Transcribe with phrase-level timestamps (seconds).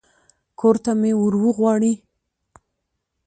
[0.59, 1.93] کور ته مې ور وغواړي.